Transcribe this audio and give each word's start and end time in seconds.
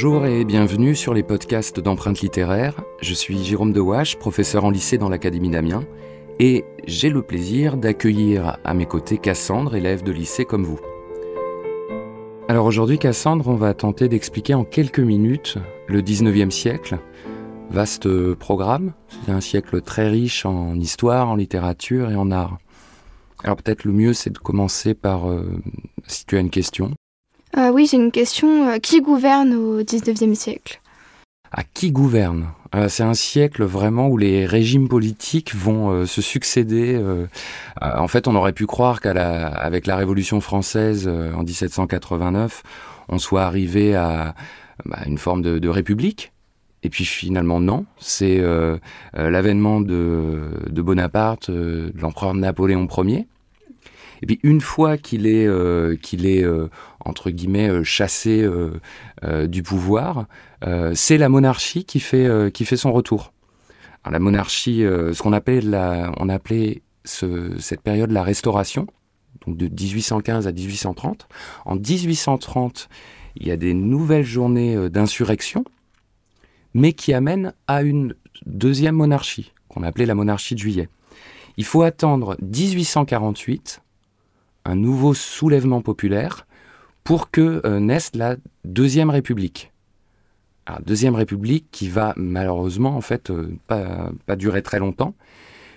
Bonjour 0.00 0.26
et 0.26 0.44
bienvenue 0.44 0.94
sur 0.94 1.12
les 1.12 1.24
podcasts 1.24 1.80
d'empreintes 1.80 2.20
littéraires. 2.20 2.84
Je 3.02 3.12
suis 3.14 3.42
Jérôme 3.42 3.72
Dewache, 3.72 4.16
professeur 4.16 4.64
en 4.64 4.70
lycée 4.70 4.96
dans 4.96 5.08
l'Académie 5.08 5.50
d'Amiens, 5.50 5.82
et 6.38 6.64
j'ai 6.86 7.10
le 7.10 7.20
plaisir 7.20 7.76
d'accueillir 7.76 8.58
à 8.62 8.74
mes 8.74 8.86
côtés 8.86 9.18
Cassandre, 9.18 9.74
élève 9.74 10.04
de 10.04 10.12
lycée 10.12 10.44
comme 10.44 10.62
vous. 10.62 10.78
Alors 12.46 12.64
aujourd'hui, 12.64 13.00
Cassandre, 13.00 13.48
on 13.48 13.56
va 13.56 13.74
tenter 13.74 14.08
d'expliquer 14.08 14.54
en 14.54 14.62
quelques 14.62 15.00
minutes 15.00 15.58
le 15.88 16.00
19e 16.00 16.52
siècle. 16.52 17.00
Vaste 17.70 18.34
programme, 18.34 18.92
c'est 19.08 19.32
un 19.32 19.40
siècle 19.40 19.80
très 19.80 20.08
riche 20.08 20.46
en 20.46 20.76
histoire, 20.76 21.28
en 21.28 21.34
littérature 21.34 22.08
et 22.08 22.14
en 22.14 22.30
art. 22.30 22.58
Alors 23.42 23.56
peut-être 23.56 23.82
le 23.82 23.92
mieux, 23.92 24.12
c'est 24.12 24.30
de 24.30 24.38
commencer 24.38 24.94
par 24.94 25.28
euh, 25.28 25.60
si 26.06 26.24
tu 26.24 26.36
as 26.36 26.40
une 26.40 26.50
question. 26.50 26.92
Euh, 27.56 27.70
oui, 27.70 27.88
j'ai 27.90 27.96
une 27.96 28.10
question. 28.10 28.68
Euh, 28.68 28.78
qui 28.78 29.00
gouverne 29.00 29.54
au 29.54 29.82
XIXe 29.82 30.38
siècle? 30.38 30.80
À 31.50 31.62
qui 31.64 31.90
gouverne? 31.90 32.48
Euh, 32.74 32.88
C'est 32.88 33.02
un 33.02 33.14
siècle 33.14 33.64
vraiment 33.64 34.08
où 34.08 34.18
les 34.18 34.44
régimes 34.44 34.88
politiques 34.88 35.54
vont 35.54 36.04
se 36.04 36.20
succéder. 36.20 37.02
en 37.80 38.08
fait, 38.08 38.28
on 38.28 38.34
aurait 38.34 38.52
pu 38.52 38.66
croire 38.66 39.00
qu'avec 39.00 39.86
la, 39.86 39.96
Révolution 39.96 40.40
française 40.40 41.08
en 41.08 41.42
1789, 41.42 42.62
on 43.08 43.18
soit 43.18 43.44
arrivé 43.44 43.94
à 43.94 44.34
bah, 44.84 44.98
une 45.06 45.18
forme 45.18 45.40
de, 45.42 45.68
république. 45.68 46.32
Et 46.84 46.90
puis 46.90 47.04
finalement 47.04 47.58
non, 47.58 47.86
c'est 47.98 48.40
l'avènement 49.14 49.80
de, 49.80 50.50
de, 50.68 50.82
Bonaparte, 50.82 51.50
de 51.50 51.92
l'empereur 51.98 52.34
Napoléon 52.34 52.86
Ier, 52.98 53.26
et 54.22 54.26
puis 54.26 54.40
une 54.42 54.60
fois 54.60 54.98
qu'il 54.98 55.26
est, 55.26 55.46
euh, 55.46 55.96
qu'il 55.96 56.26
est 56.26 56.42
euh, 56.42 56.68
entre 57.04 57.30
guillemets 57.30 57.68
euh, 57.68 57.84
chassé 57.84 58.46
du 59.46 59.62
pouvoir, 59.62 60.26
c'est 60.94 61.18
la 61.18 61.28
monarchie 61.28 61.84
qui 61.84 62.00
fait, 62.00 62.52
qui 62.52 62.64
fait 62.64 62.76
son 62.76 62.92
retour. 62.92 63.32
la 64.08 64.18
monarchie, 64.18 64.80
ce 64.80 65.20
qu'on 65.22 65.32
appelait 65.32 65.60
la, 65.60 66.12
on 66.18 66.28
appelait 66.28 66.82
cette 67.04 67.80
période 67.82 68.10
la 68.10 68.22
Restauration, 68.22 68.86
donc 69.46 69.56
de 69.56 69.66
1815 69.66 70.46
à 70.46 70.52
1830. 70.52 71.28
En 71.64 71.76
1830, 71.76 72.88
il 73.36 73.48
y 73.48 73.50
a 73.50 73.56
des 73.56 73.74
nouvelles 73.74 74.24
journées 74.24 74.88
d'insurrection, 74.90 75.64
mais 76.74 76.92
qui 76.92 77.12
amènent 77.12 77.54
à 77.66 77.82
une 77.82 78.14
deuxième 78.46 78.96
monarchie, 78.96 79.52
qu'on 79.68 79.82
appelait 79.82 80.06
la 80.06 80.14
monarchie 80.14 80.54
de 80.54 80.60
juillet. 80.60 80.88
Il 81.56 81.64
faut 81.64 81.82
attendre 81.82 82.36
1848 82.42 83.82
un 84.68 84.76
nouveau 84.76 85.14
soulèvement 85.14 85.80
populaire 85.80 86.46
pour 87.02 87.30
que 87.30 87.62
euh, 87.64 87.80
naisse 87.80 88.10
la 88.14 88.36
Deuxième 88.64 89.10
République. 89.10 89.72
Deuxième 90.84 91.14
République 91.14 91.66
qui 91.72 91.88
va 91.88 92.12
malheureusement 92.16 92.94
en 92.94 93.00
fait 93.00 93.30
euh, 93.30 93.56
pas, 93.66 94.36
durer 94.36 94.62
très 94.62 94.78
longtemps, 94.78 95.14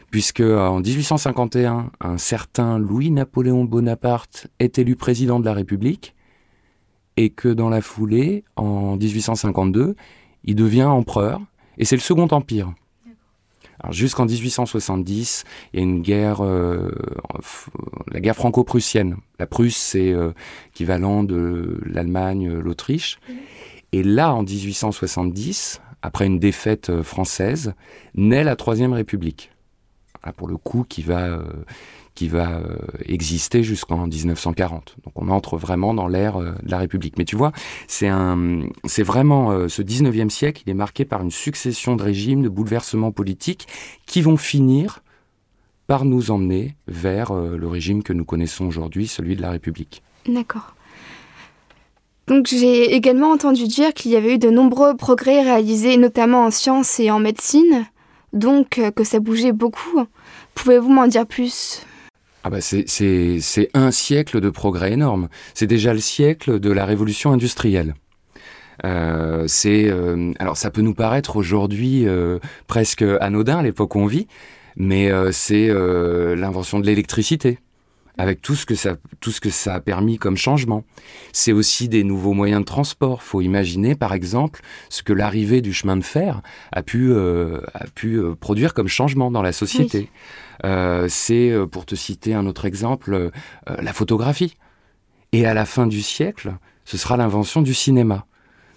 puisque 0.09 0.41
euh, 0.41 0.59
en 0.59 0.81
1851, 0.81 1.91
un 2.01 2.17
certain 2.17 2.77
Louis-Napoléon 2.77 3.63
Bonaparte 3.63 4.47
est 4.59 4.77
élu 4.77 4.97
président 4.97 5.39
de 5.39 5.45
la 5.45 5.53
République, 5.53 6.13
et 7.15 7.29
que 7.29 7.47
dans 7.47 7.69
la 7.69 7.81
foulée, 7.81 8.43
en 8.57 8.97
1852, 8.97 9.95
il 10.43 10.55
devient 10.55 10.83
empereur, 10.83 11.39
et 11.77 11.85
c'est 11.85 11.95
le 11.95 12.01
Second 12.01 12.27
Empire 12.31 12.73
jusqu'en 13.89 14.25
1870, 14.25 15.43
il 15.73 15.79
y 15.79 15.79
a 15.79 15.83
une 15.83 16.01
guerre, 16.01 16.43
euh, 16.43 16.91
la 18.11 18.19
guerre 18.19 18.35
franco-prussienne. 18.35 19.17
La 19.39 19.47
Prusse, 19.47 19.77
c'est 19.77 20.11
euh, 20.11 20.31
équivalent 20.69 21.23
de 21.23 21.79
l'Allemagne, 21.85 22.47
euh, 22.47 22.61
l'Autriche. 22.61 23.19
Et 23.91 24.03
là, 24.03 24.33
en 24.33 24.43
1870, 24.43 25.81
après 26.01 26.25
une 26.25 26.39
défaite 26.39 27.01
française, 27.01 27.73
naît 28.15 28.43
la 28.43 28.55
Troisième 28.55 28.93
République. 28.93 29.51
Pour 30.35 30.47
le 30.47 30.57
coup, 30.57 30.85
qui 30.87 31.01
va 31.01 31.43
qui 32.15 32.27
va 32.27 32.51
euh, 32.51 32.75
exister 33.05 33.63
jusqu'en 33.63 34.07
1940. 34.07 34.95
Donc 35.03 35.13
on 35.15 35.29
entre 35.29 35.57
vraiment 35.57 35.93
dans 35.93 36.07
l'ère 36.07 36.37
euh, 36.37 36.51
de 36.63 36.71
la 36.71 36.77
République. 36.77 37.17
Mais 37.17 37.25
tu 37.25 37.35
vois, 37.35 37.51
c'est 37.87 38.07
un, 38.07 38.61
c'est 38.85 39.03
vraiment 39.03 39.51
euh, 39.51 39.67
ce 39.67 39.81
19e 39.81 40.29
siècle, 40.29 40.63
il 40.65 40.69
est 40.69 40.75
marqué 40.75 41.05
par 41.05 41.21
une 41.21 41.31
succession 41.31 41.95
de 41.95 42.03
régimes, 42.03 42.43
de 42.43 42.49
bouleversements 42.49 43.11
politiques 43.11 43.67
qui 44.05 44.21
vont 44.21 44.37
finir 44.37 45.01
par 45.87 46.05
nous 46.05 46.31
emmener 46.31 46.75
vers 46.87 47.33
le 47.33 47.67
régime 47.67 48.01
que 48.01 48.13
nous 48.13 48.23
connaissons 48.23 48.65
aujourd'hui, 48.65 49.07
celui 49.07 49.35
de 49.35 49.41
la 49.41 49.51
République. 49.51 50.01
D'accord. 50.25 50.73
Donc 52.27 52.47
j'ai 52.47 52.93
également 52.93 53.31
entendu 53.31 53.67
dire 53.67 53.93
qu'il 53.93 54.11
y 54.11 54.15
avait 54.15 54.35
eu 54.35 54.37
de 54.37 54.49
nombreux 54.49 54.95
progrès 54.95 55.41
réalisés, 55.41 55.97
notamment 55.97 56.45
en 56.45 56.51
sciences 56.51 56.97
et 57.01 57.11
en 57.11 57.19
médecine, 57.19 57.87
donc 58.33 58.81
que 58.95 59.03
ça 59.03 59.19
bougeait 59.19 59.51
beaucoup. 59.51 60.05
Pouvez-vous 60.55 60.89
m'en 60.89 61.07
dire 61.07 61.25
plus? 61.25 61.85
Ah 62.43 62.49
bah 62.49 62.59
c'est 62.59 63.69
un 63.73 63.91
siècle 63.91 64.41
de 64.41 64.49
progrès 64.49 64.93
énorme. 64.93 65.29
C'est 65.53 65.67
déjà 65.67 65.93
le 65.93 65.99
siècle 65.99 66.59
de 66.59 66.71
la 66.71 66.85
révolution 66.85 67.31
industrielle. 67.31 67.93
Euh, 68.83 69.47
euh, 69.65 70.33
alors 70.39 70.57
ça 70.57 70.71
peut 70.71 70.81
nous 70.81 70.95
paraître 70.95 71.35
aujourd'hui 71.35 72.07
euh, 72.07 72.39
presque 72.65 73.03
anodin 73.19 73.59
à 73.59 73.63
l'époque 73.63 73.95
où 73.95 73.99
on 73.99 74.07
vit, 74.07 74.27
mais 74.75 75.11
euh, 75.11 75.31
c'est 75.31 75.69
euh, 75.69 76.35
l'invention 76.35 76.79
de 76.79 76.87
l'électricité 76.87 77.59
avec 78.17 78.41
tout 78.41 78.55
ce 78.55 78.65
que 78.65 78.75
ça 78.75 78.97
tout 79.19 79.31
ce 79.31 79.41
que 79.41 79.49
ça 79.49 79.75
a 79.75 79.79
permis 79.79 80.17
comme 80.17 80.37
changement. 80.37 80.83
C'est 81.33 81.51
aussi 81.51 81.89
des 81.89 82.03
nouveaux 82.03 82.33
moyens 82.33 82.61
de 82.61 82.65
transport. 82.65 83.23
Faut 83.23 83.41
imaginer 83.41 83.95
par 83.95 84.13
exemple 84.13 84.61
ce 84.89 85.03
que 85.03 85.13
l'arrivée 85.13 85.61
du 85.61 85.73
chemin 85.73 85.97
de 85.97 86.03
fer 86.03 86.41
a 86.71 86.81
pu 86.81 87.13
a 87.13 87.87
pu 87.95 88.19
produire 88.39 88.73
comme 88.73 88.87
changement 88.87 89.31
dans 89.31 89.41
la 89.41 89.51
société. 89.51 90.09
Euh, 90.65 91.07
c'est, 91.09 91.49
euh, 91.49 91.65
pour 91.65 91.85
te 91.85 91.95
citer 91.95 92.33
un 92.33 92.45
autre 92.45 92.65
exemple, 92.65 93.13
euh, 93.13 93.29
la 93.81 93.93
photographie. 93.93 94.57
Et 95.31 95.45
à 95.45 95.53
la 95.53 95.65
fin 95.65 95.87
du 95.87 96.01
siècle, 96.01 96.53
ce 96.85 96.97
sera 96.97 97.17
l'invention 97.17 97.61
du 97.61 97.73
cinéma. 97.73 98.25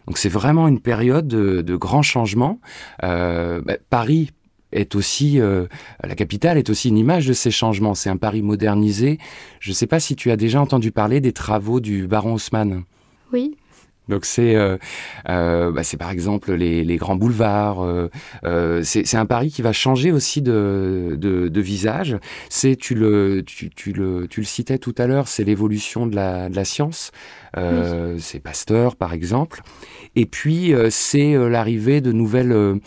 Donc 0.07 0.19
c'est 0.19 0.29
vraiment 0.29 0.69
une 0.69 0.81
période 0.81 1.27
de, 1.27 1.77
grands 1.77 2.03
changements. 2.03 2.61
Bah, 3.01 3.63
Paris 3.91 4.31
est 4.75 4.95
aussi 4.95 5.41
la 6.03 6.15
capitale 6.15 6.59
est 6.59 6.71
aussi 6.71 6.89
une 6.89 6.99
image 6.99 7.27
de 7.27 7.33
ces 7.33 7.51
changements. 7.51 7.95
C'est 7.95 8.11
un 8.11 8.17
Paris 8.17 8.43
modernisé. 8.43 9.19
Je 9.61 9.71
ne 9.71 9.75
sais 9.75 9.87
pas 9.87 10.01
si 10.01 10.17
tu 10.17 10.31
as 10.31 10.37
déjà 10.37 10.61
entendu 10.61 10.93
parler 10.93 11.21
des 11.21 11.33
travaux 11.33 11.81
du 11.81 12.07
baron 12.07 12.35
Haussmann. 12.35 12.85
Oui. 13.33 13.57
Donc 14.09 14.27
c'est 14.27 14.55
euh, 14.55 14.77
euh, 15.31 15.73
bah 15.73 15.83
c'est 15.83 15.97
par 15.97 16.11
exemple 16.11 16.53
les, 16.53 16.85
les 16.85 16.97
grands 16.97 17.17
boulevards. 17.17 17.83
Euh, 17.83 18.09
euh 18.45 18.83
c'est 18.83 19.17
un 19.17 19.25
Paris 19.25 19.51
qui 19.51 19.63
va 19.63 19.73
changer 19.73 20.13
aussi 20.13 20.43
de, 20.43 21.17
de, 21.19 21.49
de 21.49 21.61
visage. 21.61 22.19
C'est 22.51 22.77
tu 22.77 22.95
le 22.95 23.43
tu, 23.47 23.71
tu, 23.71 23.93
le 23.93 24.27
tu 24.29 24.41
le 24.41 24.47
citais 24.47 24.79
tout 24.79 24.95
à 24.99 25.07
l'heure, 25.07 25.29
c'est 25.29 25.45
l'évolution 25.45 26.07
de 26.07 26.15
la, 26.17 26.51
de 26.51 26.57
la 26.57 26.65
science. 26.65 27.13
Euh, 27.57 28.17
C'est 28.19 28.41
Pasteur 28.41 28.97
par 28.97 29.15
exemple. 29.15 29.63
Et 30.17 30.27
puis 30.27 30.75
euh, 30.75 30.89
c'est 30.91 31.35
l'arrivée 31.49 32.01
de 32.03 32.13
nouvelles 32.13 32.81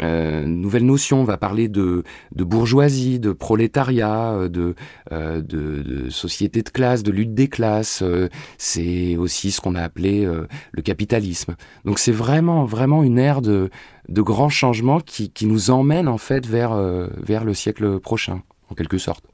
euh, 0.00 0.46
nouvelle 0.46 0.86
notion. 0.86 1.20
On 1.20 1.24
va 1.24 1.36
parler 1.36 1.68
de, 1.68 2.04
de 2.34 2.44
bourgeoisie, 2.44 3.20
de 3.20 3.32
prolétariat, 3.32 4.32
euh, 4.32 4.48
de, 4.48 4.74
euh, 5.12 5.40
de, 5.40 5.82
de, 5.82 6.10
société 6.10 6.62
de 6.62 6.70
classe, 6.70 7.02
de 7.02 7.10
lutte 7.10 7.34
des 7.34 7.48
classes. 7.48 8.02
Euh, 8.02 8.28
c'est 8.58 9.16
aussi 9.16 9.50
ce 9.50 9.60
qu'on 9.60 9.74
a 9.74 9.82
appelé 9.82 10.28
le 10.72 10.82
capitalisme. 10.82 11.54
Donc 11.84 11.98
c'est 11.98 12.12
vraiment, 12.12 12.64
vraiment 12.64 13.02
une 13.02 13.18
ère 13.18 13.42
de, 13.42 13.70
de 14.08 14.22
grands 14.22 14.48
changements 14.48 15.00
qui, 15.00 15.30
qui 15.30 15.46
nous 15.46 15.70
emmène 15.70 16.08
en 16.08 16.18
fait 16.18 16.46
vers, 16.46 16.74
vers 17.16 17.44
le 17.44 17.54
siècle 17.54 17.98
prochain, 18.00 18.42
en 18.70 18.74
quelque 18.74 18.98
sorte. 18.98 19.24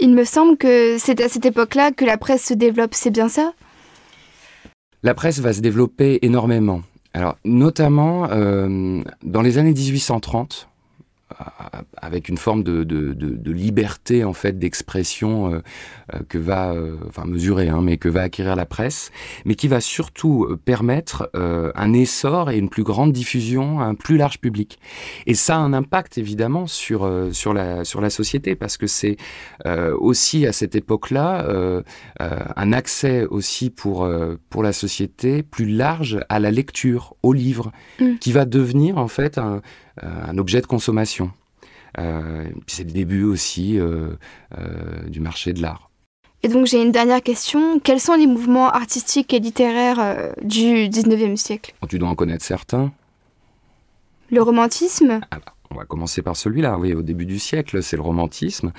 Il 0.00 0.14
me 0.14 0.24
semble 0.24 0.56
que 0.56 0.96
c'est 0.98 1.20
à 1.20 1.28
cette 1.28 1.46
époque-là 1.46 1.92
que 1.92 2.04
la 2.04 2.18
presse 2.18 2.44
se 2.44 2.54
développe, 2.54 2.94
c'est 2.94 3.10
bien 3.10 3.28
ça? 3.28 3.52
La 5.02 5.14
presse 5.14 5.40
va 5.40 5.52
se 5.52 5.60
développer 5.60 6.18
énormément. 6.22 6.82
Alors, 7.14 7.36
notamment 7.44 8.28
euh, 8.30 9.02
dans 9.22 9.42
les 9.42 9.58
années 9.58 9.74
1830, 9.74 10.68
avec 11.96 12.28
une 12.28 12.38
forme 12.38 12.62
de, 12.62 12.84
de, 12.84 13.12
de, 13.12 13.30
de, 13.30 13.52
liberté 13.52 14.24
en 14.24 14.32
fait 14.32 14.58
d'expression 14.58 15.52
euh, 15.52 15.62
euh, 16.14 16.18
que 16.28 16.38
va, 16.38 16.72
euh, 16.72 16.96
enfin 17.08 17.24
mesurer, 17.24 17.68
hein, 17.68 17.80
mais 17.82 17.96
que 17.96 18.08
va 18.08 18.22
acquérir 18.22 18.56
la 18.56 18.66
presse, 18.66 19.10
mais 19.44 19.54
qui 19.54 19.68
va 19.68 19.80
surtout 19.80 20.56
permettre 20.64 21.30
un 21.34 21.92
essor 21.92 22.50
et 22.50 22.58
une 22.58 22.68
plus 22.68 22.82
grande 22.82 23.12
diffusion 23.12 23.80
à 23.80 23.84
un 23.84 23.94
plus 23.94 24.16
large 24.16 24.38
public. 24.40 24.78
Et 25.26 25.34
ça 25.34 25.56
a 25.56 25.58
un 25.58 25.72
impact 25.72 26.18
évidemment 26.18 26.66
sur 26.66 27.10
sur 27.32 27.54
la 27.54 27.84
sur 27.84 28.00
la 28.00 28.10
société 28.10 28.54
parce 28.54 28.76
que 28.76 28.86
c'est 28.86 29.16
aussi 29.64 30.46
à 30.46 30.52
cette 30.52 30.74
époque-là 30.74 31.46
un 32.18 32.72
accès 32.72 33.24
aussi 33.26 33.70
pour 33.70 34.08
pour 34.50 34.62
la 34.62 34.72
société 34.72 35.42
plus 35.42 35.66
large 35.66 36.20
à 36.28 36.40
la 36.40 36.50
lecture, 36.50 37.14
au 37.22 37.32
livre, 37.32 37.72
mmh. 38.00 38.16
qui 38.20 38.32
va 38.32 38.44
devenir 38.44 38.98
en 38.98 39.08
fait 39.08 39.38
un, 39.38 39.62
un 40.00 40.38
objet 40.38 40.60
de 40.60 40.66
consommation. 40.66 41.30
Euh, 41.98 42.44
c'est 42.66 42.84
le 42.84 42.90
début 42.92 43.24
aussi 43.24 43.78
euh, 43.78 44.10
euh, 44.58 45.08
du 45.08 45.20
marché 45.20 45.52
de 45.52 45.60
l'art. 45.60 45.90
Et 46.42 46.48
donc 46.48 46.66
j'ai 46.66 46.82
une 46.82 46.90
dernière 46.90 47.22
question. 47.22 47.78
Quels 47.78 48.00
sont 48.00 48.14
les 48.14 48.26
mouvements 48.26 48.68
artistiques 48.70 49.32
et 49.32 49.38
littéraires 49.38 50.00
euh, 50.00 50.32
du 50.42 50.88
19e 50.88 51.36
siècle? 51.36 51.74
Tu 51.88 51.98
dois 51.98 52.08
en 52.08 52.14
connaître 52.14 52.44
certains. 52.44 52.92
Le 54.30 54.42
romantisme? 54.42 55.20
Ah 55.30 55.38
bah, 55.38 55.54
On 55.72 55.78
va 55.78 55.84
commencer 55.84 56.22
par 56.22 56.36
celui-là, 56.36 56.78
au 56.78 57.02
début 57.02 57.24
du 57.24 57.38
siècle, 57.38 57.82
c'est 57.82 57.96
le 57.96 58.02
romantisme, 58.02 58.72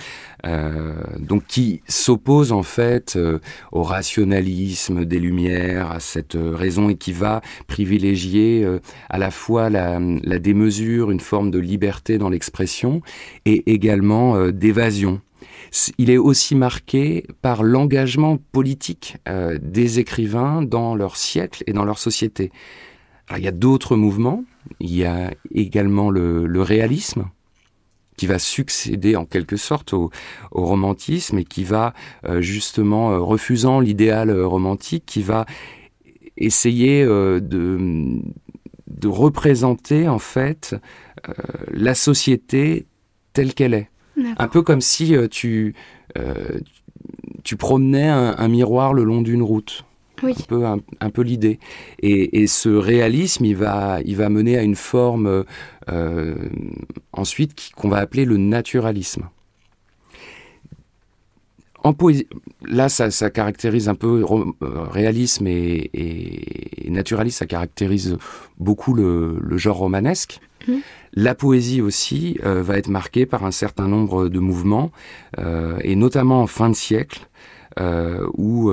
euh, 0.46 0.94
donc 1.20 1.46
qui 1.48 1.82
s'oppose 1.88 2.52
en 2.52 2.64
fait 2.64 3.16
euh, 3.16 3.40
au 3.72 3.84
rationalisme 3.84 5.04
des 5.06 5.20
Lumières, 5.20 5.92
à 5.92 6.00
cette 6.00 6.38
raison 6.38 6.90
et 6.90 6.96
qui 6.96 7.12
va 7.12 7.42
privilégier 7.68 8.68
à 9.10 9.18
la 9.18 9.32
fois 9.32 9.70
la, 9.70 10.00
démesure, 10.40 11.12
une 11.12 11.20
forme 11.20 11.50
de 11.50 11.60
liberté 11.60 12.18
dans 12.18 12.30
l'expression 12.30 13.02
et 13.46 13.72
également 13.72 14.50
d'évasion 14.50 15.22
il 15.98 16.10
est 16.10 16.18
aussi 16.18 16.56
marqué 16.56 17.26
par 17.42 17.64
l'engagement 17.64 18.38
politique 18.52 19.18
euh, 19.28 19.58
des 19.62 20.00
écrivains 20.00 20.62
dans 20.62 20.96
leur 20.96 21.18
siècle 21.18 21.64
et 21.68 21.74
dans 21.74 21.86
leur 21.86 22.00
société. 22.00 22.52
Il 23.38 23.44
y 23.44 23.48
a 23.48 23.52
d'autres 23.52 23.96
mouvements, 23.96 24.44
il 24.80 24.94
y 24.94 25.06
a 25.06 25.34
également 25.54 26.10
le, 26.10 26.62
réalisme, 26.62 27.30
qui 28.18 28.28
va 28.28 28.40
succéder 28.40 29.16
en 29.16 29.26
quelque 29.26 29.58
sorte 29.58 29.94
au, 29.94 30.12
romantisme 30.52 31.40
et 31.40 31.44
qui 31.44 31.64
va 31.64 31.94
euh, 32.26 32.42
justement, 32.42 33.12
euh, 33.12 33.20
refusant 33.20 33.80
l'idéal 33.80 34.32
romantique, 34.42 35.04
qui 35.06 35.22
va 35.24 35.46
essayer 36.38 37.06
de, 37.06 38.22
de 38.88 39.08
représenter 39.08 40.08
en 40.08 40.18
fait 40.18 40.76
la 41.72 41.94
société 41.94 42.88
telle 43.34 43.54
qu'elle 43.54 43.74
est. 43.74 43.90
Un 44.38 44.48
peu 44.48 44.62
comme 44.62 44.82
si 44.82 45.16
euh, 45.16 45.28
tu, 45.28 45.74
euh, 46.18 46.60
tu 47.44 47.58
promenais 47.58 48.08
un, 48.08 48.48
miroir 48.48 48.94
le 48.94 49.04
long 49.04 49.22
d'une 49.22 49.42
route. 49.42 49.86
Oui. 50.24 50.34
Un 50.40 50.44
peu, 50.48 50.66
un, 50.66 51.10
peu 51.10 51.22
l'idée. 51.22 51.60
Et, 52.02 52.48
ce 52.48 52.70
réalisme, 52.70 53.46
il 53.46 53.56
va, 53.56 54.00
il 54.06 54.16
va 54.16 54.30
mener 54.30 54.58
à 54.58 54.64
une 54.64 54.76
forme 54.76 55.44
euh, 55.90 56.36
ensuite 57.12 57.72
qu'on 57.76 57.90
va 57.90 57.98
appeler 57.98 58.26
le 58.26 58.38
naturalisme. 58.38 59.30
En 61.84 61.94
poésie, 61.94 62.28
là, 62.66 62.88
ça, 62.88 63.12
ça, 63.12 63.30
caractérise 63.30 63.90
un 63.90 63.96
peu 63.96 64.24
réalisme 64.62 65.48
et, 65.48 65.90
et, 65.94 66.90
naturalisme, 66.90 67.40
ça 67.40 67.46
caractérise 67.46 68.18
beaucoup 68.58 68.94
le, 68.94 69.38
le 69.42 69.58
genre 69.58 69.78
romanesque. 69.78 70.40
Mmh. 70.68 70.74
La 71.16 71.36
poésie 71.36 71.82
aussi 71.82 72.38
euh, 72.44 72.64
va 72.64 72.78
être 72.78 72.88
marquée 72.88 73.26
par 73.26 73.46
un 73.46 73.52
certain 73.52 73.88
nombre 73.88 74.30
de 74.30 74.40
mouvements, 74.40 74.92
euh, 75.38 75.78
et 75.84 75.96
notamment 75.96 76.42
en 76.42 76.48
fin 76.48 76.70
de 76.70 76.76
siècle, 76.76 77.28
euh, 77.80 78.28
où 78.36 78.72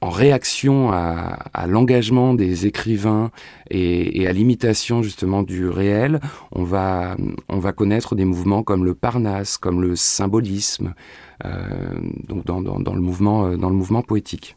en 0.00 0.10
réaction 0.10 0.90
à, 0.92 1.66
l'engagement 1.66 2.34
des 2.34 2.66
écrivains 2.66 3.30
et, 3.70 4.26
à 4.26 4.32
l'imitation 4.32 5.02
justement 5.02 5.42
du 5.42 5.68
réel, 5.68 6.20
on 6.52 6.64
va, 6.64 7.16
on 7.48 7.58
va 7.58 7.72
connaître 7.72 8.14
des 8.14 8.24
mouvements 8.24 8.62
comme 8.62 8.84
le 8.84 8.94
Parnasse, 8.94 9.56
comme 9.56 9.82
le 9.82 9.96
symbolisme, 9.96 10.94
donc 11.42 12.44
dans, 12.44 12.60
le 12.60 13.00
mouvement, 13.00 13.56
dans 13.56 13.70
le 13.70 13.76
mouvement 13.76 14.02
poétique. 14.02 14.56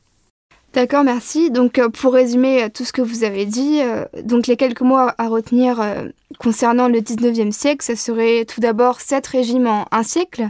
D'accord, 0.78 1.04
merci. 1.04 1.50
Donc 1.50 1.80
euh, 1.80 1.90
pour 1.90 2.14
résumer 2.14 2.64
euh, 2.64 2.70
tout 2.72 2.86
ce 2.86 2.94
que 2.94 3.02
vous 3.02 3.24
avez 3.24 3.48
dit, 3.48 3.82
euh, 3.82 4.06
donc 4.24 4.46
les 4.46 4.58
quelques 4.58 4.82
mots 4.82 4.98
à 4.98 5.28
retenir 5.28 5.84
concernant 6.38 6.88
le 6.88 7.00
19e 7.00 7.52
siècle, 7.52 7.84
ça 7.84 7.96
serait 7.96 8.46
tout 8.46 8.62
d'abord 8.62 9.02
sept 9.02 9.26
régimes 9.26 9.66
en 9.66 9.88
un 9.92 10.04
siècle, 10.04 10.50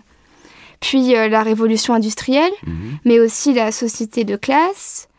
puis 0.79 1.13
la 1.13 1.43
révolution 1.43 1.93
industrielle, 1.93 2.51
mhm. 2.65 2.97
mais 3.05 3.19
aussi 3.19 3.53
la 3.53 3.71
société 3.71 4.23
de 4.23 4.35
classe, 4.35 5.09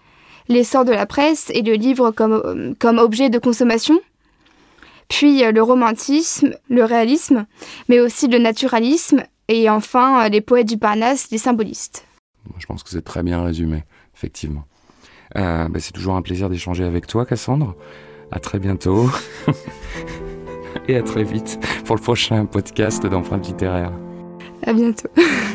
l'essor 0.49 0.85
de 0.85 0.93
la 0.93 1.07
presse 1.07 1.51
et 1.55 1.63
le 1.63 1.75
livre 1.75 2.11
comme, 2.11 2.75
comme 2.79 2.99
objet 2.99 3.31
de 3.31 3.39
consommation, 3.39 4.01
puis 5.09 5.43
le 5.43 5.63
romantisme, 5.63 6.55
le 6.69 6.85
réalisme, 6.85 7.47
mais 7.89 8.01
aussi 8.01 8.29
le 8.29 8.39
naturalisme, 8.39 9.23
et 9.49 9.69
enfin 9.71 10.29
les 10.29 10.41
poètes 10.41 10.69
du 10.69 10.79
Parnasse, 10.79 11.31
les 11.31 11.39
symbolistes. 11.39 12.07
Je 12.59 12.67
pense 12.67 12.83
que 12.83 12.91
c'est 12.91 13.03
très 13.03 13.23
bien 13.23 13.43
résumé, 13.43 13.85
effectivement. 14.15 14.65
Euh, 15.37 15.69
bah, 15.69 15.81
c'est 15.81 15.93
toujours 15.93 16.15
un 16.15 16.23
plaisir 16.23 16.49
d'échanger 16.49 16.85
avec 16.85 17.07
toi, 17.07 17.27
Cassandre. 17.27 17.75
À 18.31 18.41
très 18.41 18.59
bientôt. 18.59 19.11
Et 20.89 20.97
à 20.97 21.03
très 21.03 21.25
vite 21.25 21.59
pour 21.85 21.97
le 21.97 22.01
prochain 22.01 22.47
podcast 22.47 23.05
d'empreintes 23.07 23.47
littéraires. 23.47 23.93
À 24.65 24.73
bientôt. 24.73 25.09